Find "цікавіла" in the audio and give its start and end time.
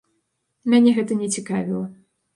1.37-1.85